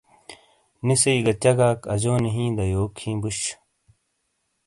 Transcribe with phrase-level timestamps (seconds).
[0.85, 3.39] نی سئ گہ چگاک اجونی ہِیں دا یوک ہی بوش۔